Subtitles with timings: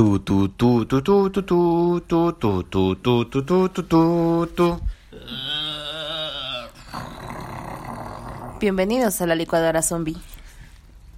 [0.00, 4.48] Tu, tu, tu, tu, tu, tu, tu, tu, tu, tu, tu, tu, tu, tu, tu,
[4.56, 4.80] tu.
[8.58, 10.16] Bienvenidos a la licuadora zombie.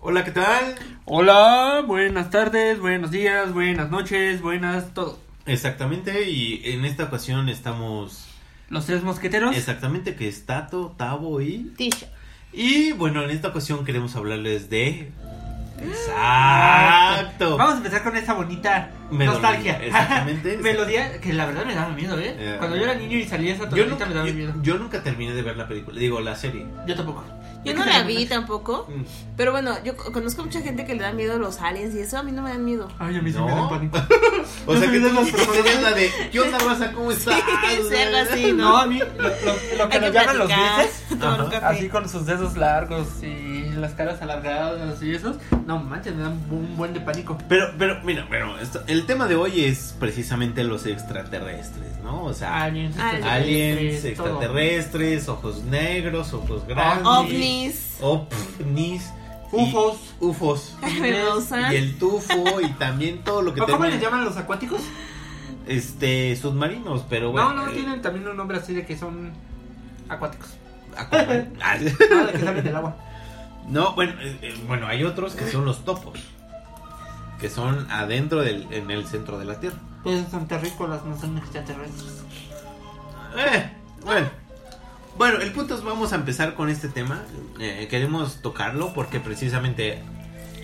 [0.01, 0.75] Hola, ¿qué tal?
[1.05, 5.21] Hola, buenas tardes, buenos días, buenas noches, buenas todo.
[5.47, 8.27] Exactamente, y en esta ocasión estamos
[8.69, 9.57] Los tres mosqueteros.
[9.57, 11.73] exactamente que es Tato, Tavo y...
[11.77, 12.09] Tisha.
[12.53, 15.13] Y bueno, en esta ocasión queremos hablarles de...
[15.83, 17.57] Exacto.
[17.57, 19.85] Vamos a empezar con esa bonita Melodía, nostalgia.
[19.85, 20.57] exactamente.
[20.63, 22.35] Melodía que la verdad me daba miedo, ¿eh?
[22.39, 24.55] Eh, Cuando yo era niño y salía esa tonadita nunca, me daba yo- miedo.
[24.63, 26.67] yo nunca terminé de ver la película, digo, la serie.
[26.87, 27.25] Yo tampoco.
[27.65, 28.89] Yo no la vi tampoco.
[29.37, 32.19] Pero bueno, yo co- conozco mucha gente que le da miedo los aliens y eso
[32.19, 32.89] a mí no me dan miedo.
[32.99, 33.47] Ay, a mí sí No.
[33.47, 33.99] me da pánico.
[34.67, 36.91] O sea que tú las personas- la de, ¿qué onda, raza?
[36.93, 37.37] ¿Cómo estás?
[37.89, 39.29] Sí, algo así, No, a mí lo, lo-
[39.79, 41.67] lo que Hay nos que llaman los café.
[41.67, 45.37] Así con sus dedos largos y las caras alargadas y esos.
[45.67, 47.37] No manches, me dan un buen de pánico.
[47.49, 52.25] Pero, pero, mira, pero esto- el tema de hoy es precisamente los extraterrestres, ¿no?
[52.25, 53.27] O sea, Aliens, Aliens.
[53.27, 54.27] aliens, todo.
[54.27, 57.99] extraterrestres, ojos negros, ojos grandes, Ovnis.
[58.01, 59.03] ovnis,
[59.53, 59.99] y- Ufos.
[60.21, 61.75] ufos, Hermosa.
[61.75, 64.81] y el tufo y también todo lo que ¿O ¿Cómo les llaman los acuáticos?
[65.67, 67.53] este, submarinos, pero bueno.
[67.53, 69.33] no, no, eh, tienen también un nombre así de que son
[70.09, 70.49] acuáticos.
[70.97, 71.53] Aquaman.
[71.63, 72.97] Ah, Ah, de que salen del agua.
[73.69, 76.19] No, bueno, eh, eh, bueno, hay otros que son los topos,
[77.41, 79.79] que son adentro del, en el centro de la Tierra.
[80.03, 82.23] Pues son terrícolas, no son extraterrestres.
[83.37, 83.71] Eh,
[84.05, 84.29] bueno.
[85.17, 87.23] Bueno, el punto es vamos a empezar con este tema.
[87.61, 90.03] Eh, queremos tocarlo porque precisamente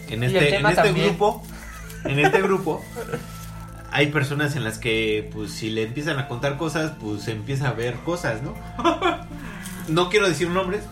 [0.09, 1.43] en este, en este grupo,
[2.05, 2.83] en este grupo,
[3.91, 7.73] hay personas en las que, pues, si le empiezan a contar cosas, pues empieza a
[7.73, 8.55] ver cosas, ¿no?
[9.89, 10.85] No quiero decir nombres,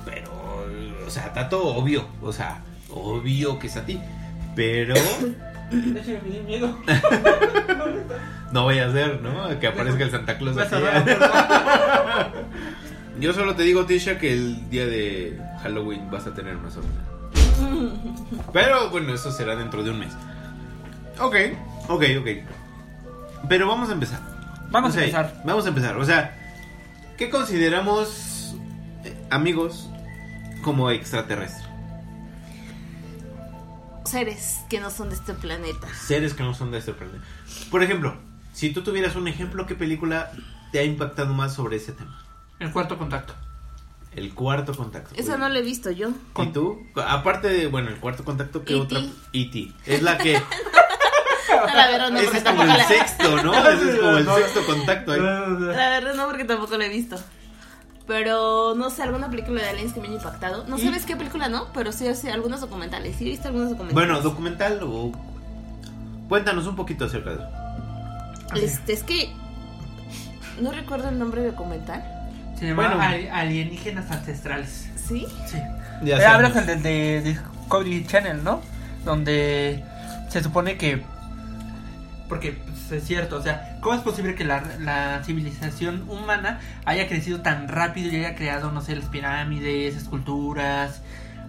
[1.07, 4.01] o sea, Tato, obvio, o sea, obvio que es a ti,
[4.55, 4.95] pero
[6.47, 6.79] miedo.
[8.53, 9.59] no vaya a ser, ¿no?
[9.59, 10.59] Que aparezca el Santa Claus.
[10.59, 10.75] Aquí.
[13.21, 17.01] Yo solo te digo, Tisha, que el día de Halloween vas a tener una sorpresa.
[18.53, 20.13] Pero bueno, eso será dentro de un mes.
[21.19, 21.35] Ok,
[21.89, 22.29] ok, ok.
[23.49, 24.21] Pero vamos a empezar.
[24.71, 25.43] Vamos O sea, a empezar.
[25.45, 25.97] Vamos a empezar.
[25.97, 26.37] O sea,
[27.17, 28.55] ¿qué consideramos,
[29.05, 29.89] eh, amigos,
[30.67, 31.65] como extraterrestres?
[34.05, 35.87] Seres que no son de este planeta.
[35.95, 37.25] Seres que no son de este planeta.
[37.71, 38.17] Por ejemplo,
[38.53, 40.33] si tú tuvieras un ejemplo, ¿qué película
[40.73, 42.21] te ha impactado más sobre ese tema?
[42.59, 43.33] El cuarto contacto.
[44.11, 45.15] El cuarto contacto.
[45.15, 46.09] Esa no la he visto yo.
[46.37, 46.85] ¿Y tú?
[46.97, 48.83] Aparte de, bueno, el cuarto contacto, ¿qué E.T..
[48.83, 49.01] otra?
[49.33, 49.73] E.T.
[49.87, 50.43] Es la que...
[51.75, 52.89] La verdad no, ese porque es como tampoco el la...
[52.89, 53.55] sexto, ¿no?
[53.71, 54.37] Ese es como el No.
[54.37, 55.21] sexto contacto ahí.
[55.21, 57.17] La verdad no, porque tampoco la he visto.
[58.07, 60.65] Pero no sé, alguna película de aliens que me haya impactado.
[60.69, 60.83] No ¿Y?
[60.83, 61.67] sabes qué película, ¿no?
[61.75, 63.17] Pero sí, sí, algunos documentales.
[63.17, 64.09] Sí, he visto algunos documentales.
[64.09, 65.11] Bueno, documental o...
[66.29, 67.49] Cuéntanos un poquito acerca de eso.
[68.55, 69.33] Este, es que.
[70.61, 72.05] No recuerdo el nombre del documental.
[72.59, 73.01] Se llama Bueno.
[73.03, 74.89] Ali- Alienígenas Ancestrales.
[74.97, 75.27] ¿Sí?
[75.47, 75.59] Sí.
[76.03, 78.61] Ya Eh, hablas del de, Discovery Channel, ¿no?
[79.05, 79.85] Donde
[80.29, 81.03] se supone que.
[82.29, 82.59] Porque
[82.93, 87.69] es cierto, o sea, ¿cómo es posible que la, la civilización humana haya crecido tan
[87.69, 91.01] rápido y haya creado, no sé, las pirámides, esculturas,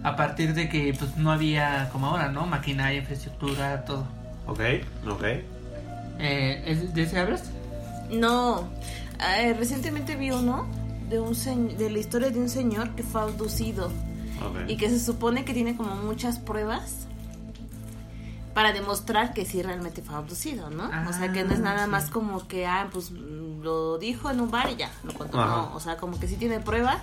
[0.02, 2.46] a partir de que pues no había como ahora, ¿no?
[2.46, 4.06] Maquinaria, infraestructura, todo.
[4.46, 4.60] Ok,
[5.08, 5.24] ok.
[6.20, 7.50] Eh, ¿es- ¿De ese hablas?
[8.10, 8.68] No.
[9.38, 10.66] Eh, recientemente vi uno
[11.10, 13.90] de, un se- de la historia de un señor que fue abducido.
[14.68, 17.07] Y que se supone que tiene como muchas pruebas
[18.58, 20.90] para demostrar que sí realmente fue abducido, ¿no?
[21.08, 21.90] o sea, que no es Ah, nada sí.
[21.92, 25.38] más como que, ah, pues mm, lo dijo en un bar y ya, lo contó.
[25.40, 25.48] Ajá.
[25.58, 27.00] No, o sea, como que sí tiene pruebas.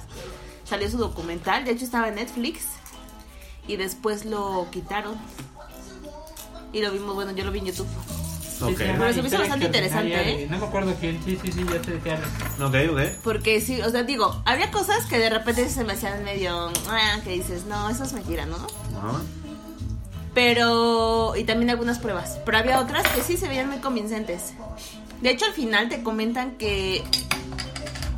[0.65, 2.65] Salió su documental, de hecho estaba en Netflix.
[3.69, 5.15] Y después lo quitaron.
[6.73, 7.87] Y lo vimos, bueno, yo lo vi en YouTube.
[8.77, 10.47] Pero se me hizo bastante interesante, ¿eh?
[10.51, 12.29] No me acuerdo quién, sí, sí, sí, ya sé de qué hablas.
[12.59, 13.21] ok, ok.
[13.23, 17.19] Porque sí, o sea, digo, había cosas que de repente se me hacían medio, ah,
[17.23, 18.57] que dices, no, eso es mentira, ¿no?
[18.57, 19.21] Ajá.
[20.35, 22.37] Pero, y también algunas pruebas.
[22.45, 24.53] Pero había otras que sí se veían muy convincentes.
[25.21, 27.03] De hecho, al final te comentan que,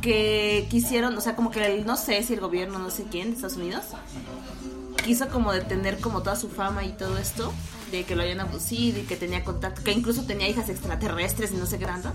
[0.02, 3.28] que quisieron, o sea, como que el, no sé si el gobierno, no sé quién
[3.30, 3.84] de Estados Unidos,
[5.04, 7.54] quiso como detener como toda su fama y todo esto,
[7.92, 11.54] de que lo habían abducido y que tenía contacto, que incluso tenía hijas extraterrestres y
[11.54, 12.12] no sé qué tanto.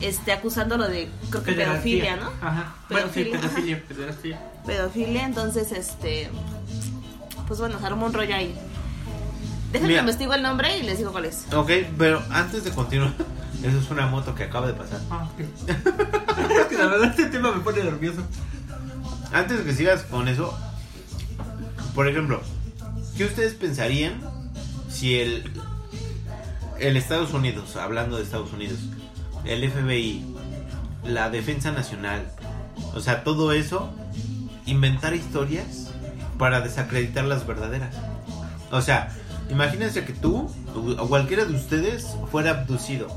[0.00, 2.30] Este, acusándolo de, creo que pedofilia, ¿no?
[2.42, 2.74] Ajá.
[2.90, 3.40] Bueno, sí, Pedofilia.
[3.40, 4.40] pedofilia, pedofilia.
[4.66, 6.30] pedofilia, entonces este
[7.46, 8.54] pues bueno, se armó un rollo ahí.
[9.74, 11.46] Déjenme investigo el nombre y les digo cuál es.
[11.52, 13.12] Ok, pero antes de continuar,
[13.62, 15.00] eso es una moto que acaba de pasar.
[15.10, 15.40] Ah, ok.
[16.60, 18.22] es que la verdad este tema me pone nervioso.
[19.32, 20.56] Antes de que sigas con eso,
[21.92, 22.40] por ejemplo,
[23.16, 24.20] ¿qué ustedes pensarían
[24.88, 25.50] si el
[26.78, 28.78] el Estados Unidos, hablando de Estados Unidos,
[29.44, 30.24] el FBI,
[31.04, 32.30] la Defensa Nacional,
[32.94, 33.92] o sea, todo eso,
[34.66, 35.90] inventar historias
[36.38, 37.96] para desacreditar las verdaderas.
[38.70, 39.12] O sea,
[39.50, 43.08] imagínense que tú o cualquiera de ustedes fuera abducido,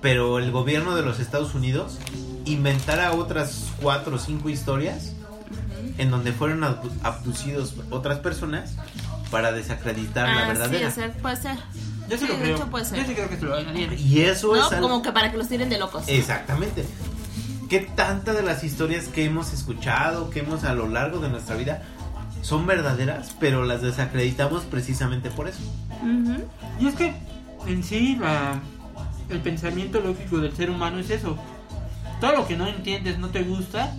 [0.00, 1.98] pero el gobierno de los Estados Unidos
[2.44, 5.12] inventara otras cuatro o cinco historias
[5.98, 8.74] en donde fueron abdu- abducidos otras personas
[9.30, 10.88] para desacreditar la Ah, sí, verdadera.
[10.88, 11.56] o sea, puede ser.
[12.08, 12.56] Yo sí, Sí, lo de creo.
[12.56, 12.98] hecho puede ser.
[13.00, 13.98] Yo sí creo que se lo harían.
[13.98, 14.66] Y eso ¿No?
[14.66, 16.04] es algo- Como que para que los tiren de locos.
[16.06, 16.84] Exactamente.
[17.68, 21.56] ¿Qué tanta de las historias que hemos escuchado, que hemos a lo largo de nuestra
[21.56, 21.82] vida,
[22.46, 25.58] son verdaderas, pero las desacreditamos precisamente por eso?
[26.78, 27.12] Y es que
[27.66, 28.60] en sí la,
[29.28, 31.36] el pensamiento lógico del ser humano es eso.
[32.20, 33.96] Todo lo que no entiendes, no te gusta,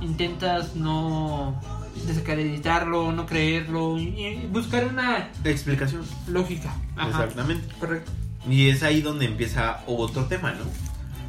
[0.00, 1.60] intentas no
[2.04, 6.02] desacreditarlo, no creerlo y, buscar una explicación.
[6.26, 6.74] lógica.
[6.96, 7.10] Ajá.
[7.10, 7.72] Exactamente.
[7.78, 8.10] Correcto.
[8.50, 10.64] Y es ahí donde empieza otro tema, ¿no?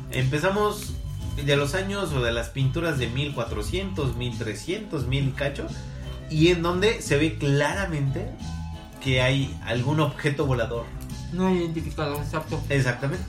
[0.10, 0.96] Empezamos
[1.46, 5.68] de los años o de las pinturas de 1400, 1300, 1000 y cacho,
[6.30, 8.30] y en donde se ve claramente
[9.02, 10.86] que hay algún objeto volador.
[11.34, 12.60] No identificado, exacto.
[12.70, 13.24] Exactamente.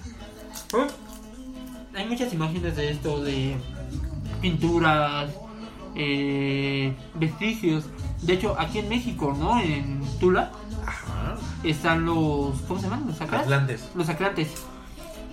[1.94, 3.56] Hay muchas imágenes de esto, de
[4.40, 5.30] pinturas,
[5.94, 7.84] eh, vestigios.
[8.22, 9.60] De hecho, aquí en México, ¿no?
[9.60, 10.50] En Tula
[10.84, 11.36] Ajá.
[11.62, 12.60] están los.
[12.62, 13.06] ¿Cómo se llaman?
[13.06, 13.42] Los acras.
[13.42, 13.88] Atlantes.
[13.94, 14.48] Los acrantes.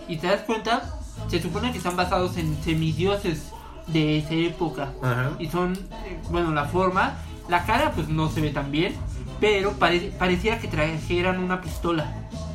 [0.07, 3.51] Y te das cuenta, se supone que están basados en semidioses
[3.88, 4.94] de esa época.
[5.01, 5.31] Ajá.
[5.39, 7.15] Y son, eh, bueno, la forma,
[7.50, 8.95] la cara pues no se ve tan bien,
[9.40, 12.13] pero pare- pareciera que trajeran una pistola.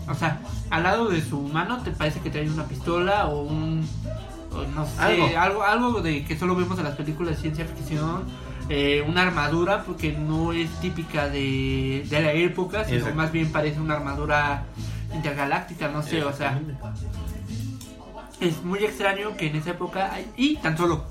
[0.09, 0.41] O sea,
[0.71, 3.87] al lado de su mano te parece que traen una pistola o un,
[4.53, 5.27] o no sé, Algo.
[5.39, 8.23] algo, algo, de que solo vemos en las películas de ciencia ficción.
[8.71, 13.17] eh, una armadura porque no es típica de, de la época, sino Exacto.
[13.17, 14.65] más bien parece una armadura
[15.15, 16.59] intergaláctica, no sé, o sea,
[18.41, 21.05] es muy extraño que en esa época hay- y tan solo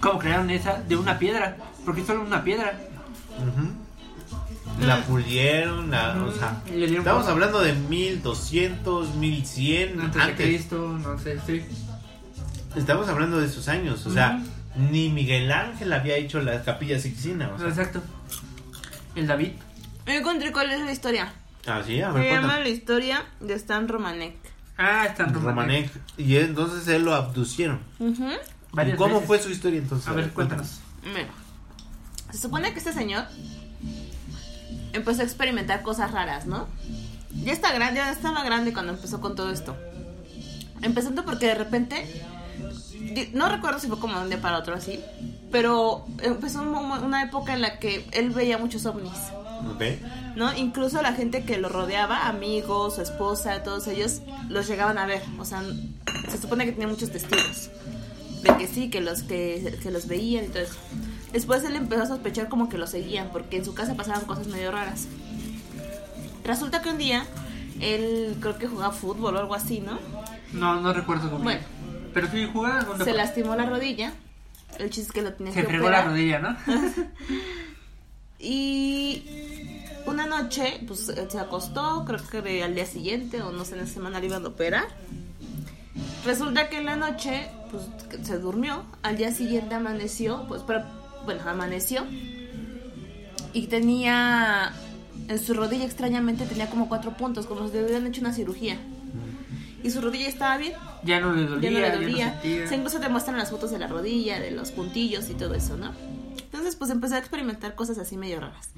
[0.00, 2.78] como crearon esa de una piedra, porque es solo una piedra.
[4.80, 10.46] La pulieron, la, o sea, estamos hablando de 1200, 1100 antes, de antes.
[10.46, 11.62] Cristo, no sé, sí.
[12.76, 14.40] Estamos hablando de esos años, o sea,
[14.76, 17.68] ni Miguel Ángel había hecho la capilla Sixtina, o sea.
[17.68, 18.00] Exacto.
[19.16, 19.50] El David.
[20.06, 21.32] Yo encontré cuál es la historia.
[21.66, 22.62] Ah, sí, a Se ver, llama cuéntame.
[22.62, 24.36] la historia de Stan Romanek.
[24.78, 25.90] Ah, está en Romanek.
[26.16, 27.80] Y entonces él lo abducieron.
[27.98, 28.28] Ujú.
[28.30, 29.26] ¿Y Varias cómo veces.
[29.26, 30.08] fue su historia entonces?
[30.08, 30.80] A ver, cuéntanos.
[31.04, 31.28] Mira,
[32.32, 33.24] se supone que este señor
[34.92, 36.66] empezó a experimentar cosas raras, ¿no?
[37.44, 39.76] Ya está grande, ya estaba grande cuando empezó con todo esto.
[40.82, 42.22] Empezando porque de repente,
[43.32, 45.00] no recuerdo si fue como de un día para otro así,
[45.52, 49.12] pero empezó una época en la que él veía muchos ovnis,
[49.74, 49.82] Ok.
[50.36, 50.56] ¿no?
[50.56, 55.22] Incluso la gente que lo rodeaba, amigos, su esposa, todos ellos, los llegaban a ver.
[55.38, 55.62] O sea,
[56.30, 57.70] se supone que tenía muchos testigos
[58.42, 60.74] de que sí, que los que, que los veían y todo eso.
[61.32, 64.48] Después él empezó a sospechar como que los seguían, porque en su casa pasaban cosas
[64.48, 65.06] medio raras.
[66.44, 67.24] Resulta que un día
[67.80, 69.98] él creo que jugaba fútbol o algo así, ¿no?
[70.52, 71.60] No, no recuerdo muy Bueno.
[72.12, 73.18] Pero sí jugaba ¿dónde Se fue?
[73.18, 74.12] lastimó la rodilla.
[74.78, 76.56] El chiste es que lo tenía Se que fregó la rodilla, ¿no?
[78.42, 79.22] Y
[80.06, 83.86] una noche, pues se acostó, creo que al día siguiente o no sé, en la
[83.86, 84.86] semana le iban a operar.
[86.24, 87.84] Resulta que en la noche, pues
[88.26, 90.84] se durmió, al día siguiente amaneció, pues pero,
[91.24, 92.04] bueno, amaneció
[93.52, 94.72] y tenía
[95.28, 98.78] en su rodilla extrañamente tenía como cuatro puntos, como si le hubieran hecho una cirugía.
[99.82, 100.74] Y su rodilla estaba bien,
[101.04, 102.32] Ya no le ya dolía, no le ya no dolía.
[102.42, 102.64] sentía.
[102.64, 105.54] O sea, incluso te muestran las fotos de la rodilla, de los puntillos y todo
[105.54, 105.92] eso, ¿no?
[106.42, 108.70] Entonces, pues empecé a experimentar cosas así medio raras.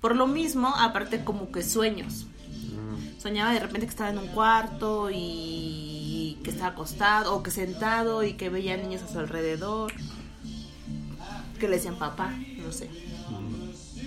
[0.00, 2.26] Por lo mismo, aparte como que sueños.
[3.18, 8.24] Soñaba de repente que estaba en un cuarto y que estaba acostado o que sentado
[8.24, 9.92] y que veía niños a su alrededor.
[11.62, 12.90] Que le decían papá, no sé.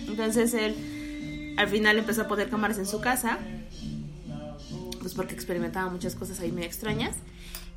[0.10, 3.38] Entonces él al final empezó a poner cámaras en su casa.
[5.00, 7.16] Pues porque experimentaba muchas cosas ahí medio extrañas.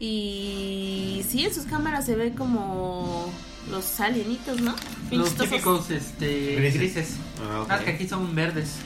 [0.01, 3.33] Y sí, en sus cámaras se ve como
[3.71, 4.75] los alienitos, ¿no?
[5.13, 6.75] Los típicos este, Grises.
[6.81, 7.17] grises.
[7.41, 7.69] Ah, ok.
[7.71, 8.79] Ah, que aquí son verdes.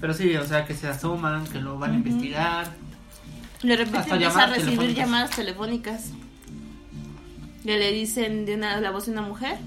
[0.00, 2.72] Pero sí, o sea, que se asoman, que lo van a investigar.
[3.64, 5.04] De repente Hasta empieza a llamadas recibir telefónicas.
[5.04, 6.04] llamadas telefónicas.
[7.68, 9.58] Que le dicen de una, la voz de una mujer.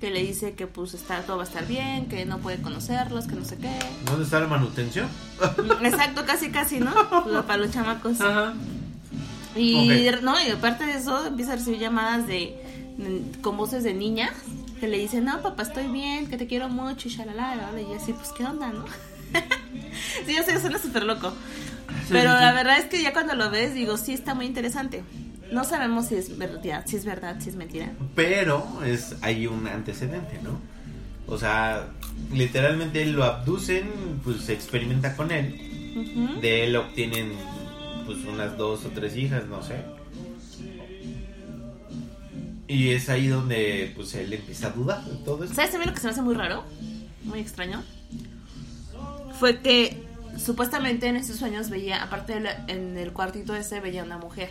[0.00, 3.26] Que le dice que pues está, todo va a estar bien, que no puede conocerlos,
[3.28, 3.70] que no sé qué.
[4.06, 5.08] ¿Dónde está la manutención?
[5.84, 6.92] Exacto, casi casi, ¿no?
[7.46, 8.20] Para los chamacos.
[8.20, 8.54] Ajá.
[9.54, 12.56] Y no, y aparte de eso empieza a recibir llamadas de,
[12.96, 14.32] de- con voces de niñas
[14.80, 18.12] que le dicen, no papá estoy bien, que te quiero mucho y shalala, y así,
[18.14, 18.84] pues qué onda, ¿no?
[20.26, 21.32] Sí, yo sé, suena súper loco.
[22.08, 25.04] Pero la verdad es que ya cuando lo ves, digo, sí está muy interesante.
[25.52, 27.92] No sabemos si es verdad, si es verdad, si es mentira.
[28.14, 30.60] Pero es hay un antecedente, ¿no?
[31.26, 31.88] O sea,
[32.32, 33.88] literalmente lo abducen,
[34.24, 36.36] pues se experimenta con él.
[36.40, 37.32] De él obtienen
[38.06, 39.76] pues unas dos o tres hijas, no sé.
[42.66, 45.56] Y es ahí donde pues él empieza a dudar de todo esto.
[45.56, 46.64] ¿Sabes también lo que se me hace muy raro?
[47.24, 47.82] Muy extraño.
[49.38, 50.02] Fue que
[50.36, 54.50] supuestamente en esos sueños veía, aparte de la- en el cuartito ese, veía una mujer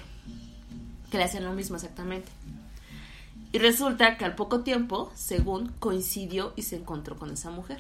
[1.12, 2.30] que le hacían lo mismo exactamente.
[3.52, 7.80] Y resulta que al poco tiempo, según, coincidió y se encontró con esa mujer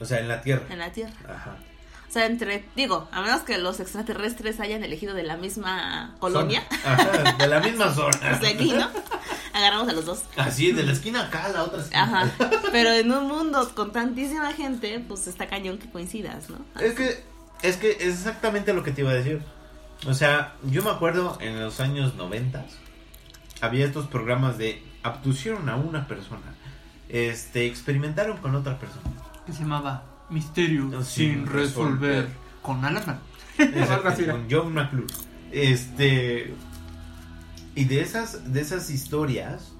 [0.00, 0.64] O sea, en la Tierra.
[0.70, 1.12] en la Tierra.
[1.28, 1.56] Ajá.
[2.08, 6.62] O sea, entre, digo, a menos que los extraterrestres hayan elegido de la misma colonia.
[6.84, 8.16] Ajá, de la misma zona.
[8.38, 8.88] desde aquí, ¿no?
[9.52, 10.22] Agarramos a los dos.
[10.36, 12.02] Así, de la esquina acá a la otra esquina.
[12.04, 12.30] Ajá.
[12.72, 16.58] Pero en un mundo con tantísima gente, pues está cañón que coincidas, ¿no?
[16.80, 17.24] Es que,
[17.62, 19.42] es que es exactamente lo que te iba a decir.
[20.06, 22.64] O sea, yo me acuerdo en los años 90
[23.60, 26.54] había estos programas de abducieron a una persona.
[27.08, 29.10] Este, experimentaron con otra persona.
[29.46, 32.24] Que se llamaba Misterio Sin sin resolver.
[32.24, 32.28] resolver.
[32.62, 33.20] Con Alan.
[33.58, 35.12] Exacto, con John McClure.
[35.52, 36.54] Este.
[37.74, 39.72] Y de esas, de esas historias.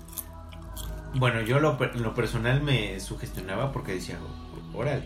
[1.15, 4.19] Bueno, yo lo, lo personal me sugestionaba porque decía,
[4.75, 5.05] órale,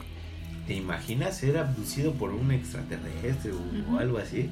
[0.66, 4.50] ¿te imaginas ser abducido por un extraterrestre o, algo así?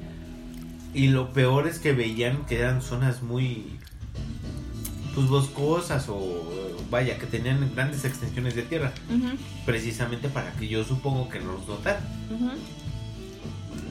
[0.97, 3.67] Y lo peor es que veían que eran zonas muy.
[5.13, 6.43] Pues boscosas o.
[6.89, 8.91] Vaya, que tenían grandes extensiones de tierra.
[9.63, 12.03] Precisamente para que yo supongo que nos notaran.
[12.31, 12.49] ujú.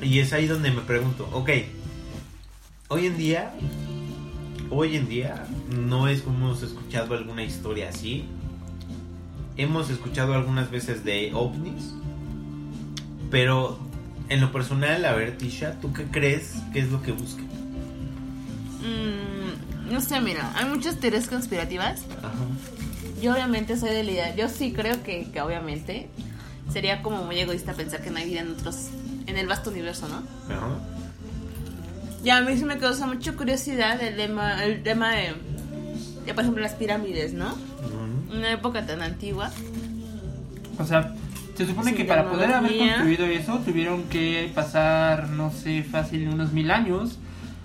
[0.02, 1.50] Y es ahí donde me pregunto, ok,
[2.88, 3.54] hoy en día,
[4.70, 8.24] hoy en día no es como hemos escuchado alguna historia así.
[9.56, 11.94] Hemos escuchado algunas veces de ovnis,
[13.30, 13.78] pero
[14.28, 17.46] en lo personal, a ver, Tisha, ¿tú qué crees que es lo que buscan?
[18.82, 22.02] Mm, no sé, mira, hay muchas teorías conspirativas.
[22.18, 22.32] Ajá.
[23.20, 26.08] Yo obviamente soy de la idea, yo sí creo que, que obviamente
[26.72, 28.88] sería como muy egoísta pensar que no hay vida en otros,
[29.26, 30.22] en el vasto universo, ¿no?
[30.54, 30.78] Ajá.
[32.24, 35.34] Y a mí sí me causa mucha curiosidad el tema, el tema de,
[36.26, 37.56] de, por ejemplo, las pirámides, ¿no?
[38.30, 39.52] Una época tan antigua.
[40.78, 41.14] O sea,
[41.56, 46.52] se supone que para poder haber construido eso tuvieron que pasar, no sé, fácil unos
[46.52, 47.18] mil años.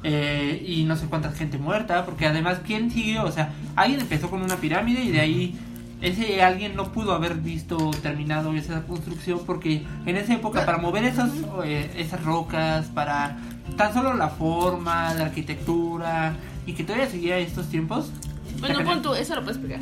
[0.04, 3.24] eh, y no sé cuánta gente muerta, porque además, ¿quién siguió?
[3.24, 5.56] O sea, alguien empezó con una pirámide y de ahí
[6.02, 11.04] ese alguien no pudo haber visto terminado esa construcción porque en esa época para mover
[11.04, 11.30] esas,
[11.64, 13.38] eh, esas rocas, para
[13.78, 16.34] tan solo la forma, la arquitectura
[16.66, 18.12] y que todavía seguía estos tiempos.
[18.60, 19.82] Bueno, pon tú, eso lo puedes explicar.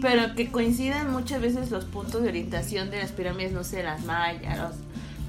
[0.00, 4.04] Pero que coinciden muchas veces los puntos de orientación de las pirámides, no sé, las
[4.04, 4.72] mayas, los,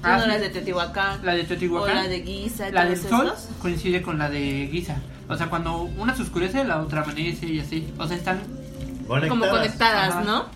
[0.04, 0.28] Ah, no, sí.
[0.30, 1.94] las de Teotihuacán, La de o Teotihuacán.
[1.94, 3.48] la de Giza, y La del sol esos.
[3.60, 4.96] coincide con la de Giza.
[5.28, 7.92] O sea, cuando una se oscurece, la otra amanece y así.
[7.98, 8.40] O sea, están.
[9.28, 10.24] como conectadas, Ajá.
[10.24, 10.46] ¿no?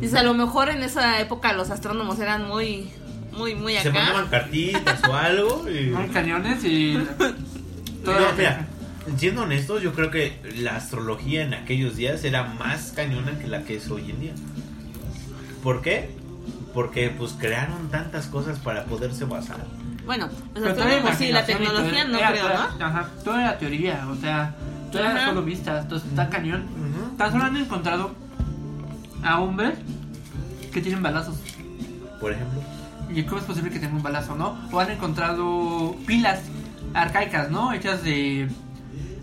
[0.00, 2.90] Dice, a lo mejor en esa época los astrónomos eran muy,
[3.32, 4.40] muy, muy Se mandaban acá.
[4.40, 5.66] cartitas o algo.
[5.70, 5.92] Y...
[6.12, 6.98] Cañones y.
[8.04, 8.66] No, mira,
[9.16, 13.62] siendo honestos, yo creo que la astrología en aquellos días era más cañona que la
[13.62, 14.32] que es hoy en día.
[15.62, 16.10] ¿Por qué?
[16.74, 19.64] Porque pues crearon tantas cosas para poderse basar.
[20.04, 22.84] Bueno, Pero toda astrónomos sí, la tecnología todo- no era creo, toda- ¿no?
[22.86, 24.54] Ajá, toda la teoría, o sea,
[24.92, 25.12] toda Ajá.
[25.18, 26.64] era solo vista, entonces está cañón.
[27.18, 28.14] Tan solo han encontrado
[29.24, 29.74] a hombres
[30.72, 31.36] que tienen balazos.
[32.20, 32.60] Por ejemplo.
[33.12, 34.56] ¿Y cómo es posible que tenga un balazo, no?
[34.70, 36.40] O han encontrado pilas
[36.94, 37.72] arcaicas, ¿no?
[37.72, 38.48] Hechas de...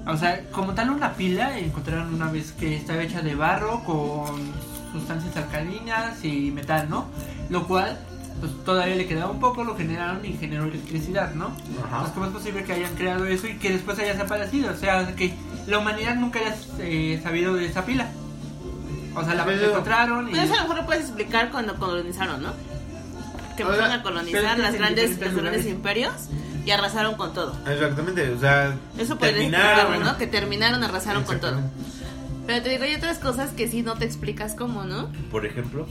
[0.05, 4.51] O sea, como tal una pila, encontraron una vez que estaba hecha de barro con
[4.91, 7.07] sustancias alcalinas y metal, ¿no?
[7.49, 7.97] Lo cual,
[8.41, 11.51] pues todavía le quedaba un poco, lo generaron y generó electricidad, ¿no?
[11.85, 12.01] Ajá.
[12.01, 14.71] Pues, ¿Cómo es posible que hayan creado eso y que después haya desaparecido?
[14.73, 15.33] O sea, que
[15.67, 18.07] la humanidad nunca haya eh, sabido de esa pila.
[19.15, 20.31] O sea, la Pero- encontraron y...
[20.31, 22.51] Pues eso a lo mejor lo puedes explicar cuando colonizaron, ¿no?
[23.55, 26.13] Que empezaron a pero colonizar las grandes, los grandes imperios
[26.65, 27.55] y arrasaron con todo.
[27.67, 30.17] Exactamente, o sea, Eso terminaron, ¿no?
[30.17, 31.59] Que terminaron, arrasaron con todo.
[32.47, 35.09] Pero te digo, hay otras cosas que sí no te explicas cómo, ¿no?
[35.31, 35.87] Por ejemplo,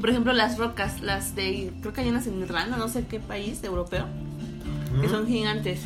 [0.00, 3.18] Por ejemplo, las rocas, las de, creo que hay unas en Irlanda, no sé qué
[3.20, 4.06] país europeo,
[5.00, 5.80] que son gigantes.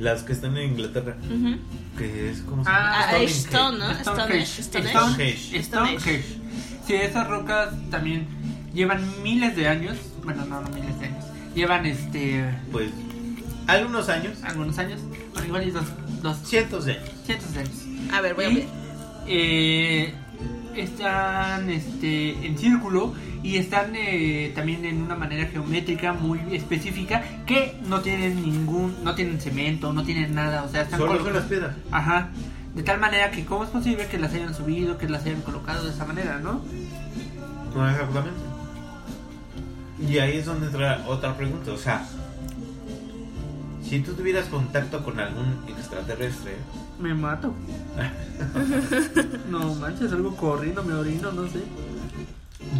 [0.00, 1.16] las que están en Inglaterra,
[1.98, 3.16] que es como Ah, Ah.
[3.22, 3.94] Stone, ¿no?
[4.00, 4.62] Stonehenge.
[4.62, 5.62] Stonehenge.
[5.62, 6.24] Stonehenge.
[6.86, 8.26] Sí, esas rocas también
[8.74, 9.96] llevan miles de años.
[10.24, 11.23] Bueno, no, no miles de años.
[11.54, 12.90] Llevan este Pues
[13.66, 15.00] algunos años, algunos años.
[15.32, 15.84] Bueno, igual y dos,
[16.22, 17.10] dos cientos de años.
[17.24, 17.84] cientos de años.
[18.12, 18.64] A ver, voy a ver.
[19.26, 20.14] eh,
[20.76, 27.78] están este, en círculo y están eh, también en una manera geométrica muy específica que
[27.88, 31.44] no tienen ningún, no tienen cemento, no tienen nada, o sea, están Solo son las
[31.44, 31.74] piedras.
[31.90, 32.28] Ajá.
[32.74, 35.84] De tal manera que cómo es posible que las hayan subido, que las hayan colocado
[35.84, 36.62] de esa manera, ¿no?
[37.74, 38.40] No, exactamente.
[39.98, 41.72] Y ahí es donde entra otra pregunta.
[41.72, 42.06] O sea,
[43.82, 46.56] si tú tuvieras contacto con algún extraterrestre,
[46.98, 47.54] Me mato.
[49.50, 51.62] no manches, algo corriendo, me orino, no sé.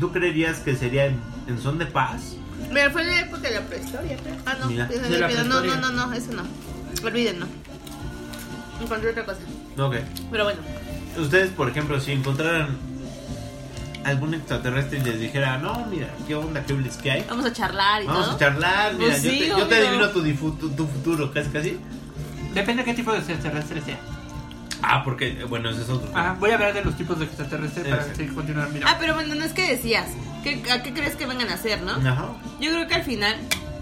[0.00, 2.36] ¿tú creerías que sería en, en son de paz?
[2.70, 4.16] Mira, fue en la época de la prehistoria.
[4.16, 4.36] creo.
[4.46, 4.66] Ah, no.
[4.66, 4.88] Mira.
[4.90, 6.42] esa De la no, no, no, no, eso no.
[7.06, 7.46] Olvídenlo.
[8.80, 9.40] Encontré otra cosa.
[9.78, 9.96] Ok.
[10.30, 10.60] Pero bueno.
[11.18, 12.76] Ustedes, por ejemplo, si encontraran
[14.04, 17.24] algún extraterrestre y les dijera, no, mira, qué onda, qué bliss que hay.
[17.28, 18.36] Vamos a charlar y Vamos todo.
[18.36, 19.76] a charlar, mira, Pues yo, sí, te, yo te obvio.
[19.88, 21.78] adivino tu, difu- tu, tu futuro, casi casi.
[22.52, 23.98] Depende de qué tipo de extraterrestre sea.
[24.82, 26.10] Ah, porque, eh, bueno, ese es otro.
[26.16, 28.16] Ajá, voy a hablar de los tipos de extraterrestres para Exacto.
[28.18, 28.68] seguir continuar.
[28.70, 28.86] Mira.
[28.90, 30.06] Ah, pero bueno, no es que decías.
[30.42, 31.92] ¿Qué, ¿A qué crees que vengan a hacer, no?
[31.92, 32.26] Ajá.
[32.60, 33.34] Yo creo que al final,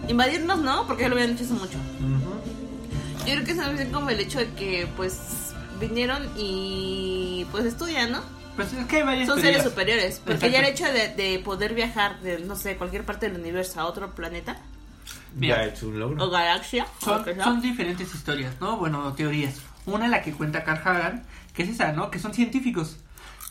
[0.09, 1.77] invadirnos no, porque ya lo habían hecho hace mucho.
[1.99, 3.27] Ujú.
[3.27, 5.19] Yo creo que es más bien como el hecho de que, pues,
[5.81, 8.21] vinieron y, pues, estudian, ¿no?
[8.57, 9.57] Pues es que hay varias Son teorías.
[9.63, 10.19] seres superiores.
[10.25, 10.53] Porque Exacto.
[10.53, 13.87] ya el hecho de, de poder viajar de, no sé, cualquier parte del universo a
[13.87, 14.59] otro planeta
[15.35, 15.57] Mira.
[15.67, 16.23] Ya es un logro.
[16.25, 17.43] o galaxia, o Son, sea.
[17.45, 18.77] son diferentes historias, ¿no?
[18.77, 19.61] Bueno, teorías.
[19.87, 22.11] Una la que cuenta Carl Hagan, que es esa, ¿no?
[22.11, 22.99] Que son científicos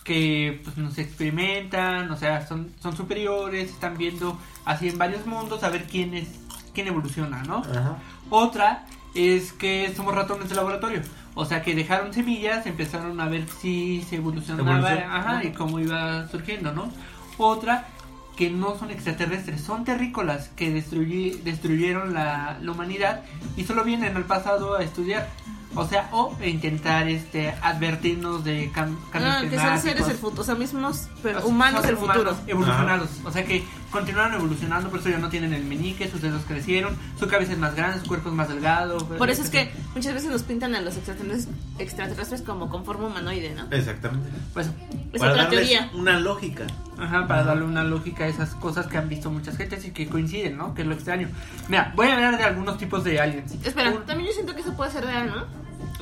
[0.03, 5.63] que pues nos experimentan, o sea, son, son superiores, están viendo así en varios mundos
[5.63, 6.27] a ver quién es
[6.73, 7.57] quién evoluciona, ¿no?
[7.57, 7.97] Ajá.
[8.29, 11.01] Otra es que somos ratones de laboratorio.
[11.33, 15.09] O sea, que dejaron semillas, empezaron a ver si se evolucionaba Evolución.
[15.11, 16.91] ajá, y cómo iba surgiendo, ¿no?
[17.37, 17.87] Otra,
[18.35, 23.21] que no son extraterrestres, son terrícolas que destruyi- destruyeron la, la humanidad
[23.55, 25.29] y solo vienen al pasado a estudiar.
[25.73, 30.17] O sea, o a intentar este advertirnos de cam- cambios Ah, que son seres del
[30.17, 32.37] futuro, o sea, mismos pero humanos del humanos futuro.
[32.45, 33.09] Evolucionados.
[33.23, 36.95] O sea que continuaron evolucionando, por eso ya no tienen el meñique, sus dedos crecieron,
[37.19, 38.97] su cabeza es más grande, su cuerpo es más delgado.
[39.07, 43.07] Por eso es que muchas veces nos pintan a los extraterrestres, extraterrestres como con forma
[43.07, 43.67] humanoide, ¿no?
[43.75, 44.29] Exactamente.
[44.53, 44.67] Pues,
[45.13, 45.89] Es Para otra teoría.
[45.93, 46.65] una lógica.
[46.97, 50.07] ajá, para darle una lógica a esas cosas que han visto muchas gentes y que
[50.07, 50.73] coinciden, ¿no?
[50.73, 51.29] Que es lo extraño.
[51.67, 53.51] Mira, voy a hablar de algunos tipos de aliens.
[53.63, 55.45] Espera, Un- también yo siento que eso puede ser real, ¿no?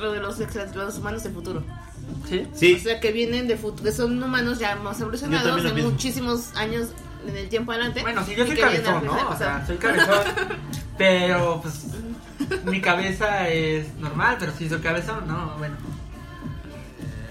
[0.02, 0.38] Lo de los,
[0.74, 1.62] los humanos del futuro.
[2.28, 2.46] ¿Sí?
[2.54, 2.74] Sí.
[2.74, 6.88] O sea, que vienen de futuro, que son humanos ya más evolucionados de muchísimos años
[7.26, 8.02] en el tiempo adelante.
[8.02, 9.30] Bueno, sí, yo soy cabezón, ¿no?
[9.30, 10.18] O sea, soy cabezón.
[10.98, 11.86] pero, pues,
[12.64, 15.76] mi cabeza es normal, pero si soy cabezón, no, bueno.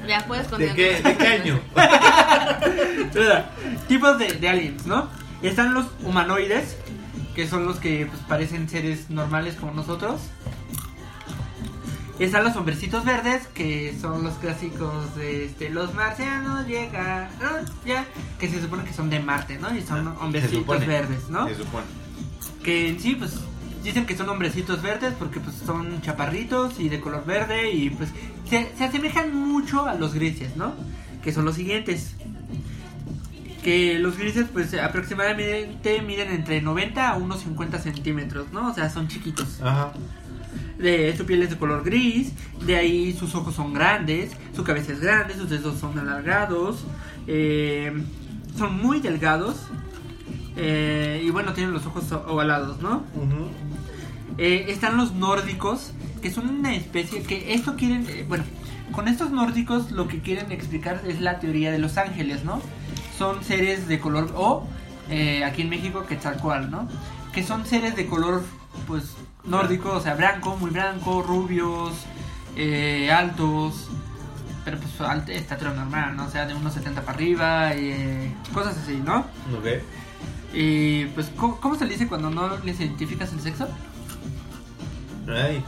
[0.08, 0.76] Ya puedes ¿De continuar.
[0.76, 1.60] qué, ¿De qué año?
[3.88, 5.10] Tipos de, de aliens, ¿no?
[5.42, 6.76] Están los humanoides,
[7.36, 10.22] que son los que pues, parecen seres normales como nosotros.
[12.20, 18.06] Están los hombrecitos verdes, que son los clásicos de este, los marcianos llegan, ah, ya,
[18.38, 19.74] que se supone que son de Marte, ¿no?
[19.74, 20.86] Y son Se hombrecitos supone.
[20.86, 21.48] verdes, ¿no?
[21.48, 21.86] Se supone.
[22.62, 23.36] Que en sí, pues,
[23.86, 28.10] dicen que son hombrecitos verdes porque pues son chaparritos y de color verde y pues
[28.50, 30.74] se, se asemejan mucho a los grises, ¿no?
[31.24, 32.16] Que son los siguientes.
[33.64, 38.70] Que los grises pues aproximadamente miden entre 90 a unos 50 centímetros, ¿no?
[38.70, 39.62] O sea, son chiquitos.
[39.62, 39.94] Ajá.
[40.80, 42.32] De, su piel es de color gris,
[42.66, 46.86] de ahí sus ojos son grandes, su cabeza es grande, sus dedos son alargados,
[47.28, 47.92] eh,
[48.58, 49.58] son muy delgados
[50.56, 53.04] eh, y bueno, tienen los ojos ovalados, ¿no?
[54.38, 58.46] Eh, están los nórdicos, que son una especie que esto quieren, bueno,
[58.94, 62.62] con estos nórdicos lo que quieren explicar es la teoría de los ángeles, ¿no?
[63.18, 64.66] Son seres de color, o
[65.46, 66.88] aquí en México, Quetzalcoatl, ¿no?
[67.34, 68.44] Que son seres de color,
[68.88, 71.94] pues, nórdico, o sea, blanco, muy blanco, rubios,
[72.56, 73.90] eh, altos,
[74.66, 76.26] pero pues alta, estatura normal, ¿no?
[76.26, 79.20] O sea, de unos 70 para arriba, y, eh, cosas así, ¿no?
[79.58, 79.68] Ok.
[80.54, 83.68] Y pues, ¿cómo, cómo se le dice cuando no les identificas el sexo?
[85.28, 85.64] Ay.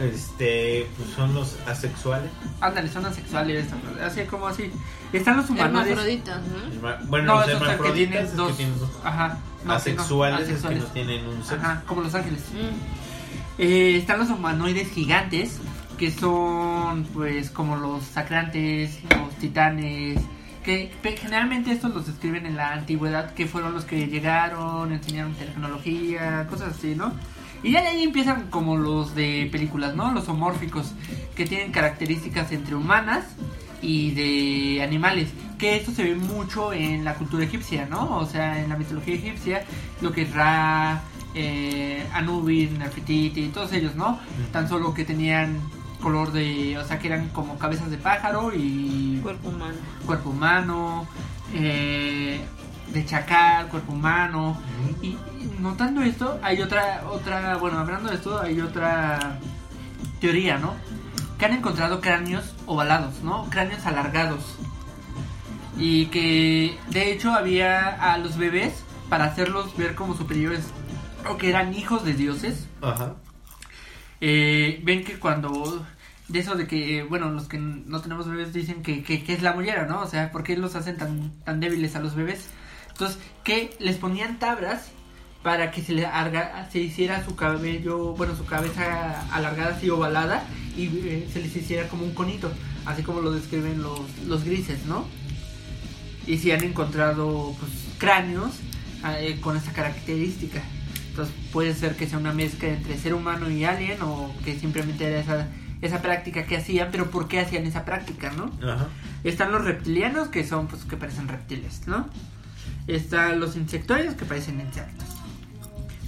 [0.00, 2.30] Este, pues son los asexuales.
[2.60, 3.66] Ándale, son asexuales,
[4.02, 4.72] así como así.
[5.12, 5.90] Están los humanoides.
[5.90, 7.06] Hermafroditas, ¿no?
[7.08, 8.56] Bueno, No, los son que hermafroditas tienen es que dos.
[8.56, 8.90] tienen dos.
[9.04, 9.36] Ajá.
[9.64, 11.56] No, sí, no, asexuales, es que no tienen un sexo.
[11.56, 12.40] Ajá, como los ángeles.
[12.52, 13.62] Mm.
[13.62, 15.58] Eh, están los humanoides gigantes,
[15.98, 20.20] que son pues como los sacrantes, los titanes,
[20.64, 26.46] que generalmente estos los describen en la antigüedad, que fueron los que llegaron, enseñaron tecnología,
[26.48, 27.12] cosas así, ¿no?
[27.62, 30.12] Y ya de ahí empiezan como los de películas, ¿no?
[30.12, 30.92] Los homórficos,
[31.34, 33.24] que tienen características entre humanas
[33.82, 35.28] y de animales,
[35.60, 38.16] que esto se ve mucho en la cultura egipcia, ¿no?
[38.16, 39.64] O sea, en la mitología egipcia,
[40.00, 41.02] lo que es Ra,
[41.34, 44.18] eh, Anubis, Nefertiti, todos ellos, ¿no?
[44.52, 45.60] Tan solo que tenían
[46.00, 49.74] color de, o sea, que eran como cabezas de pájaro y Cuerpo humano.
[50.06, 51.06] cuerpo humano.
[51.54, 52.40] eh,
[52.92, 54.58] de chacal, cuerpo humano.
[55.02, 55.18] Y, y
[55.60, 59.38] notando esto, hay otra, otra, bueno, hablando de esto, hay otra
[60.20, 60.74] teoría, ¿no?
[61.38, 63.44] Que han encontrado cráneos ovalados, ¿no?
[63.50, 64.56] Cráneos alargados.
[65.78, 68.72] Y que de hecho había a los bebés
[69.08, 70.60] para hacerlos ver como superiores
[71.28, 72.66] o que eran hijos de dioses.
[72.82, 73.14] Ajá.
[74.20, 75.84] Eh, ven que cuando
[76.28, 79.42] de eso de que bueno los que no tenemos bebés dicen que, que, que es
[79.42, 82.50] la mollera no o sea por qué los hacen tan tan débiles a los bebés
[82.90, 84.90] entonces que les ponían tablas
[85.42, 90.44] para que se le arga- se hiciera su cabello bueno su cabeza alargada así ovalada
[90.76, 92.52] y eh, se les hiciera como un conito
[92.86, 95.06] así como lo describen los los grises no
[96.30, 98.52] y si han encontrado pues cráneos
[99.18, 100.62] eh, con esa característica
[101.10, 105.04] entonces puede ser que sea una mezcla entre ser humano y alien o que simplemente
[105.06, 105.48] era esa,
[105.82, 108.52] esa práctica que hacían, pero ¿por qué hacían esa práctica, no?
[108.66, 108.86] Ajá.
[109.24, 112.08] Están los reptilianos que son pues que parecen reptiles, ¿no?
[112.86, 115.08] Están los insectoides que parecen insectos.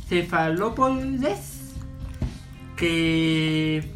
[0.09, 1.73] Cefalópodes
[2.77, 3.91] que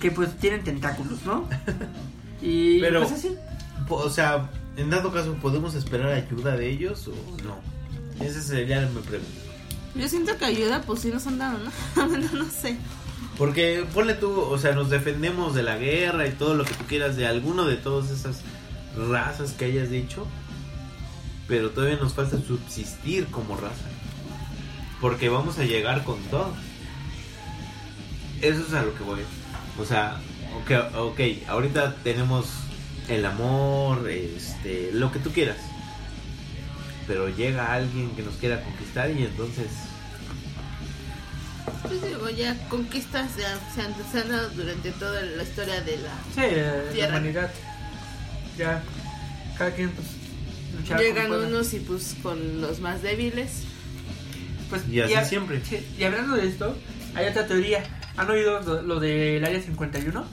[0.00, 1.46] que pues tienen tentáculos, ¿no?
[2.42, 3.36] Y Pero- pues así.
[3.88, 7.60] O sea, en dado caso, ¿podemos esperar ayuda de ellos o no?
[8.24, 9.32] Esa sería mi pregunta.
[9.94, 12.06] Yo siento que ayuda, pues sí nos han dado, ¿no?
[12.06, 12.76] no, no sé.
[13.36, 16.84] Porque ponle tú, o sea, nos defendemos de la guerra y todo lo que tú
[16.86, 18.40] quieras de alguno de todas esas
[19.08, 20.26] razas que hayas dicho,
[21.48, 23.88] pero todavía nos falta subsistir como raza.
[25.00, 26.52] Porque vamos a llegar con todo.
[28.40, 29.20] Eso es a lo que voy.
[29.78, 30.20] O sea,
[30.60, 32.46] ok, ok, ahorita tenemos
[33.12, 35.58] el amor, este, lo que tú quieras.
[37.06, 39.66] Pero llega alguien que nos quiera conquistar y entonces
[41.82, 45.96] Pues digo, ya conquistas ya se han, se han dado durante toda la historia de
[45.98, 46.10] la...
[46.34, 46.54] Sí,
[46.86, 47.10] la Tierra.
[47.18, 47.50] humanidad.
[48.58, 48.82] Ya
[49.58, 50.06] cada quien pues
[50.78, 51.46] luchar Llegan pueda.
[51.48, 53.62] unos y pues con los más débiles.
[54.70, 55.60] Pues, Y así a- siempre.
[55.98, 56.76] y hablando de esto,
[57.14, 57.84] hay otra teoría.
[58.16, 60.12] ¿Han oído lo, lo del área 51?
[60.12, 60.26] no,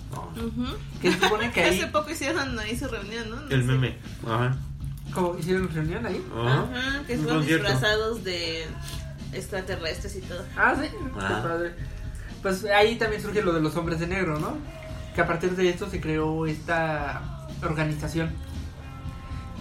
[0.45, 0.65] Ujú.
[1.01, 3.37] Que se supone que ahí Hace poco hicieron ahí su reunión, ¿no?
[3.37, 3.67] No el sé.
[3.67, 3.97] meme.
[4.27, 4.55] Ajá.
[5.13, 6.23] como hicieron reunión ahí.
[6.35, 6.63] Ajá.
[6.73, 8.65] Ajá, que fueron disfrazados de
[9.33, 10.43] extraterrestres y todo.
[10.57, 10.89] Ah, sí.
[11.19, 11.41] Ah.
[11.41, 11.73] Qué padre.
[12.41, 14.57] Pues ahí también surge lo de los hombres de negro, ¿no?
[15.15, 17.21] Que a partir de esto se creó esta
[17.63, 18.31] organización.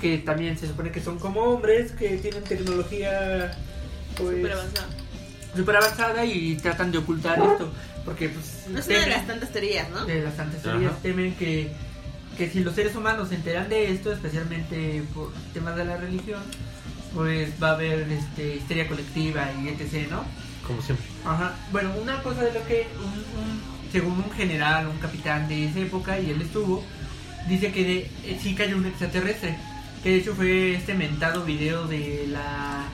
[0.01, 3.51] Que también se supone que son como hombres que tienen tecnología
[4.17, 4.89] pues, Súper avanzado.
[5.57, 7.69] súper avanzada y tratan de ocultar esto.
[8.09, 10.05] Porque pues No es una de las tantas teorías, ¿no?
[10.07, 11.01] de las tantas teorías Ajá.
[11.03, 11.71] temen que,
[12.37, 16.43] que si los seres humanos se enteran de esto, especialmente por temas de la religión,
[17.15, 20.25] pues va a haber este, histeria colectiva y etc., ¿no?
[20.67, 21.07] Como siempre.
[21.25, 21.55] Ajá.
[21.73, 23.05] Bueno, una cosa de lo que un,
[23.43, 26.85] un- según un general, un capitán de esa época, y él estuvo,
[27.49, 29.57] dice que de, eh, sí cayó un extraterrestre.
[30.03, 32.85] Que de hecho fue este mentado video de la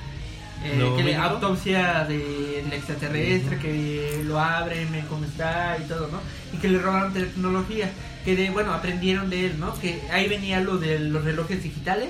[0.63, 1.25] eh, ¿Nuevo que le- México?
[1.35, 6.21] autopsia de- del extraterrestre, que lo abren, ven cómo está y todo, ¿no?
[6.53, 7.91] Y que le robaron tecnología.
[8.25, 9.79] Que de, bueno, aprendieron de él, ¿no?
[9.79, 12.09] Que ahí venía lo de los relojes digitales,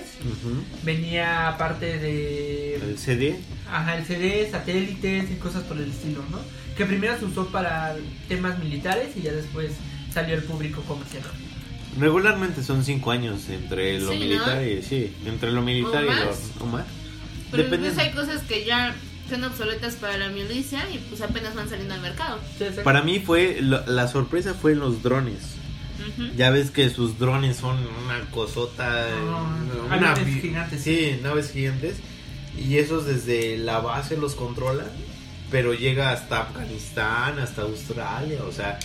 [0.84, 3.36] venía aparte de El CD.
[3.70, 6.38] Ajá, el CD, satélites y cosas por el estilo, ¿no?
[6.76, 7.96] Que primero se usó para
[8.28, 9.72] temas militares y ya después
[10.12, 11.24] salió al público comercial.
[11.98, 14.64] Regularmente son cinco años entre lo Sí, militar ¿no?
[14.66, 16.50] y sí, entre lo militar ¿O y más?
[16.58, 16.84] lo o más.
[17.56, 17.88] Pero Depende.
[17.88, 18.94] entonces hay cosas que ya
[19.30, 22.38] son obsoletas para la milicia y pues apenas van saliendo al mercado.
[22.84, 25.38] Para mí fue lo- la sorpresa fue en los drones.
[26.36, 30.82] Ya ves que sus drones son una cosota, Ah, una vi- gigantes.
[30.82, 31.96] Sí, naves gigantes
[32.58, 34.86] y esos desde la base los controlan,
[35.50, 38.78] pero llega hasta Afganistán, hasta Australia, o sea,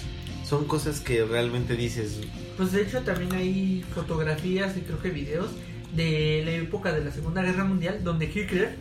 [0.47, 2.19] son cosas que realmente dices,
[2.55, 5.47] Pues de hecho también hay fotografías y creo que videos
[5.93, 8.75] de la época de la Segunda Guerra Mundial donde Hitler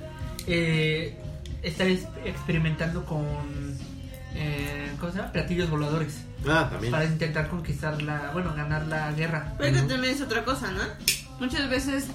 [0.47, 1.17] eh,
[1.63, 3.27] está es- experimentando con
[4.35, 5.33] eh, ¿cómo se llama?
[5.33, 6.19] platillos voladores
[6.49, 6.93] ah, también.
[6.93, 9.55] para intentar conquistar la, bueno, ganar la guerra.
[9.59, 10.83] Pero que también es otra cosa, ¿no?
[11.41, 12.07] Muchas veces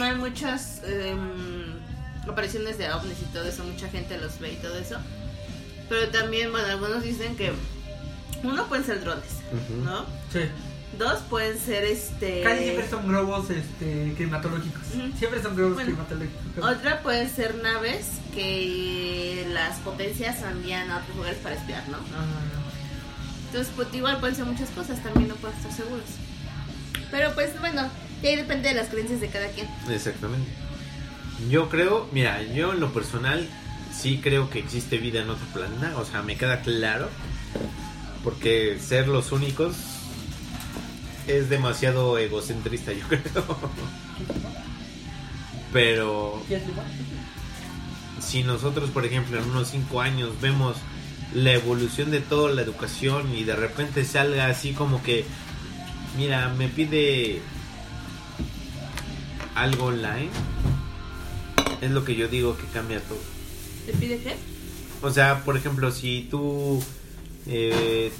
[0.00, 1.72] hay muchas em,
[2.28, 4.98] apariciones de ovnis y todo eso, mucha gente los ve y todo eso.
[5.88, 7.52] Pero también, bueno, algunos dicen que
[8.42, 9.40] uno pueden ser drones.
[9.84, 10.04] ¿no?
[10.32, 10.40] Sí.
[10.96, 12.42] Dos pueden ser este...
[12.42, 14.82] Casi siempre son globos este, climatológicos.
[15.18, 16.64] Siempre son globos Bueno, climatológicos.
[16.64, 21.98] Otra pueden ser naves que las potencias envían a otros lugares para espiar, ¿no?
[21.98, 22.26] Ah,
[23.46, 26.04] Entonces, pues igual pueden ser muchas cosas, también no pueden estar seguros.
[27.10, 27.88] Pero pues bueno,
[28.22, 29.68] ya ahí depende de las creencias de cada quien.
[29.90, 30.50] Exactamente.
[31.48, 33.46] Yo creo, mira, yo en lo personal
[33.96, 37.08] sí creo que existe vida en otro planeta, o sea, me queda claro,
[38.24, 39.76] porque ser los únicos
[41.28, 43.70] es demasiado egocentrista, yo creo.
[45.72, 46.42] Pero
[48.20, 50.76] si nosotros, por ejemplo, en unos 5 años vemos
[51.34, 55.24] la evolución de toda la educación y de repente salga así como que,
[56.16, 57.40] mira, me pide
[59.54, 60.30] algo online,
[61.82, 63.20] es lo que yo digo que cambia todo.
[63.86, 64.36] ¿Te pide qué?
[65.02, 66.82] O sea, por ejemplo, si tú
[67.46, 68.10] eh,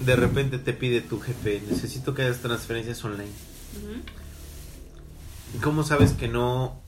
[0.00, 3.30] de repente te pide tu jefe, necesito que hagas transferencias online.
[5.62, 6.80] ¿Cómo sabes que no?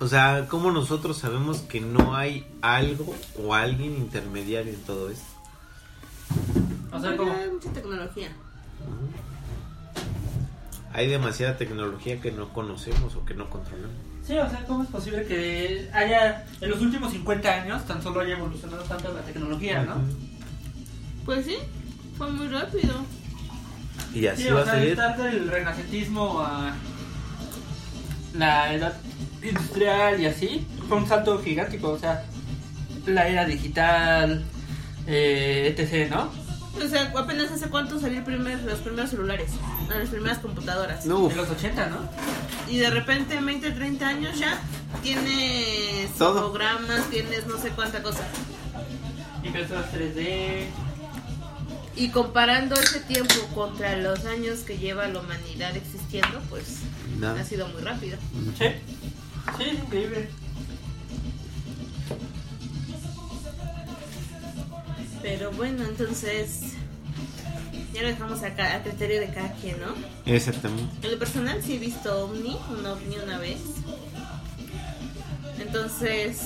[0.00, 5.26] O sea, ¿cómo nosotros sabemos que no hay algo o alguien intermediario en todo esto?
[6.92, 7.32] O sea, como...
[7.32, 8.28] hay mucha tecnología.
[10.92, 13.96] Hay demasiada tecnología que no conocemos o que no controlamos.
[14.24, 18.20] Sí, o sea, ¿cómo es posible que haya, en los últimos 50 años, tan solo
[18.20, 19.94] haya evolucionado tanto la tecnología, ¿no?
[21.24, 21.56] Pues sí,
[22.18, 22.94] fue muy rápido.
[24.14, 24.88] Y así Sí, va o a sea, seguir.
[24.90, 26.72] estar del renacentismo a
[28.34, 28.94] la edad
[29.42, 32.24] industrial y así, fue un salto gigántico, o sea,
[33.06, 34.44] la era digital,
[35.06, 36.30] eh, etc., ¿no?
[36.84, 39.50] O sea, apenas hace cuánto salieron primer- los primeros celulares,
[39.88, 41.06] las primeras computadoras.
[41.06, 41.98] No, En los 80, ¿no?
[42.72, 44.58] Y de repente en 20, 30 años ya
[45.02, 46.50] tienes Todo.
[46.50, 48.22] programas, tienes no sé cuánta cosa.
[49.42, 50.66] Impresoras 3D,
[51.96, 56.78] Y comparando ese tiempo contra los años que lleva la humanidad existiendo, pues
[57.24, 58.18] ha sido muy rápido.
[58.56, 58.66] sí,
[59.56, 60.28] sí, es increíble.
[65.22, 66.60] Pero bueno, entonces
[67.92, 69.94] ya lo dejamos acá a criterio de cada quien, ¿no?
[70.24, 71.06] Exactamente.
[71.06, 73.58] En lo personal sí he visto ovni, un ovni una vez.
[75.58, 76.38] Entonces,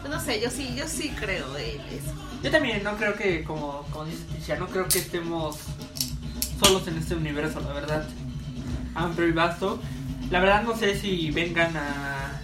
[0.00, 2.27] pues no sé, yo sí, yo sí creo en eso.
[2.42, 5.56] Yo también no creo que, como, como dice Tisha, no creo que estemos
[6.62, 8.08] solos en este universo, la verdad.
[8.94, 9.80] Amplio y vasto.
[10.30, 12.40] La verdad no sé si vengan a,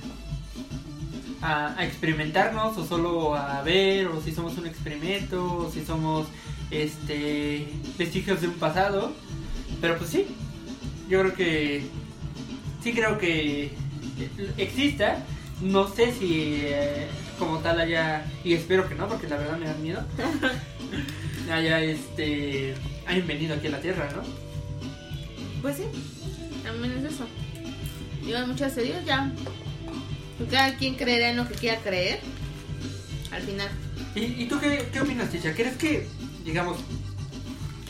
[1.43, 6.27] a, experimentarnos o solo a ver, o si somos un experimento, o si somos
[6.71, 9.13] este vestigios de un pasado.
[9.81, 10.27] Pero pues sí,
[11.09, 11.85] yo creo que
[12.83, 13.73] sí creo que
[14.57, 15.19] exista.
[15.61, 17.07] No sé si eh,
[17.39, 20.05] como tal haya, y espero que no, porque la verdad me da miedo,
[21.53, 22.75] haya este,
[23.07, 24.23] hayan venido aquí a la Tierra, ¿no?
[25.63, 25.85] Pues sí,
[26.63, 27.27] también es eso.
[28.27, 29.31] Yo en muchas series ya.
[30.51, 32.21] Cada quien creerá en lo que quiera creer.
[33.31, 33.69] Al final.
[34.15, 35.55] ¿Y, y tú qué, qué opinas, Tisha?
[35.55, 36.07] ¿Crees que,
[36.45, 36.79] digamos,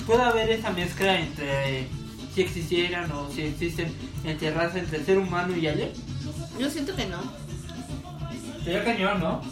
[0.07, 1.87] pueda haber esa mezcla entre
[2.35, 3.92] si existieran o si existen
[4.24, 5.90] entre raza, entre ser humano y alien?
[6.59, 7.22] Yo siento que no.
[8.64, 9.42] Sería cañón, ¿no?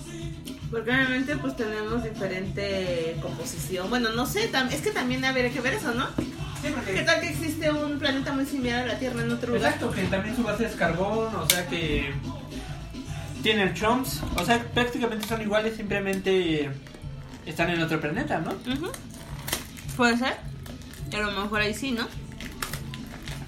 [0.71, 3.91] Porque obviamente pues tenemos diferente composición.
[3.91, 6.07] Bueno, no sé, es que también habría que ver eso, ¿no?
[6.63, 6.95] Sí, porque...
[6.95, 9.73] ¿Qué tal que existe un planeta muy similar a la Tierra en otro lugar?
[9.73, 12.15] Exacto, que también su base es carbón, o sea que
[13.43, 16.71] tienen chomps, o sea, prácticamente son iguales, simplemente
[17.45, 18.55] están en otro planeta, ¿no?
[19.97, 20.37] Puede ser.
[21.13, 22.09] A lo mejor ahí sí, ¿no?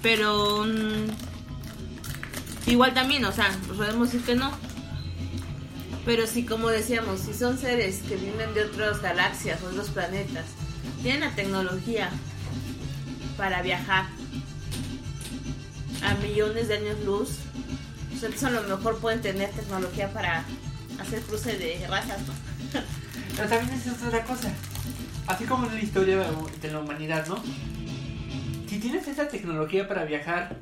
[0.03, 4.51] Pero mm, igual también, o sea, podemos decir que no.
[6.05, 10.45] Pero sí, como decíamos, si son seres que vienen de otras galaxias o otros planetas,
[11.01, 12.11] tienen la tecnología
[13.37, 14.05] para viajar
[16.03, 17.39] a millones de años luz,
[18.09, 20.45] pues entonces a lo mejor pueden tener tecnología para
[20.99, 22.33] hacer cruce de razas, ¿no?
[23.35, 24.53] Pero también es otra cosa,
[25.25, 26.23] así como en la historia
[26.61, 27.41] de la humanidad, ¿no?
[28.69, 30.57] Si tienes esa tecnología para viajar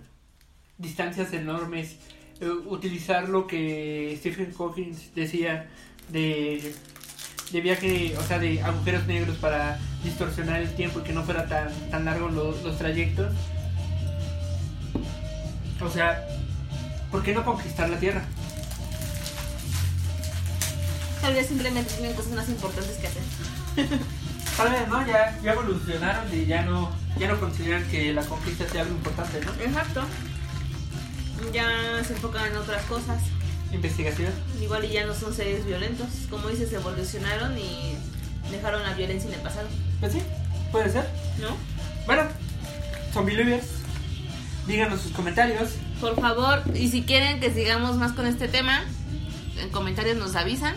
[0.78, 1.98] distancias enormes,
[2.66, 5.68] utilizar lo que Stephen Hawking decía
[6.10, 6.74] de,
[7.52, 11.48] de viaje, o sea, de agujeros negros para distorsionar el tiempo y que no fuera
[11.48, 13.34] tan, tan largo los, los trayectos.
[15.82, 16.26] O sea,
[17.12, 18.24] ¿por qué no conquistar la Tierra?
[21.22, 23.24] Tal vez simplemente tienen cosas más importantes que hacer.
[24.58, 25.06] Tal vez, ¿no?
[25.08, 29.42] Ya, ya evolucionaron y ya no, ya no consideran que la conquista sea algo importante,
[29.44, 29.52] ¿no?
[29.54, 30.04] Exacto.
[31.52, 33.22] Ya se enfocan en otras cosas.
[33.72, 34.32] Investigación.
[34.62, 36.08] Igual y ya no son seres violentos.
[36.30, 37.96] Como dices, evolucionaron y
[38.52, 39.68] dejaron la violencia en el pasado.
[40.00, 40.22] Pues sí,
[40.72, 41.08] puede ser.
[41.40, 41.50] ¿No?
[42.06, 42.24] Bueno,
[43.14, 43.66] son believers.
[44.68, 45.72] Díganos sus comentarios.
[46.00, 48.84] Por favor, y si quieren que sigamos más con este tema,
[49.60, 50.76] en comentarios nos avisan.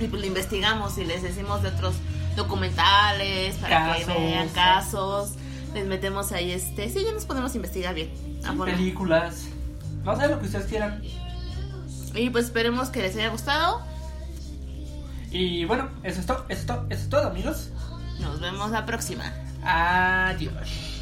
[0.00, 1.94] Y pues lo investigamos y les decimos de otros
[2.36, 4.14] documentales para que Casos.
[4.22, 5.32] vean casos.
[5.74, 6.88] Les metemos ahí este.
[6.88, 8.10] Sí, ya nos podemos investigar bien.
[8.44, 8.66] a fondo.
[10.04, 10.18] Películas.
[10.18, 11.02] No sé lo que ustedes quieran.
[12.14, 13.82] Y pues esperemos que les haya gustado.
[15.30, 17.70] Y bueno, eso es todo, eso es todo, eso es todo, amigos.
[18.20, 19.32] Nos vemos la próxima.
[19.64, 20.93] Adiós.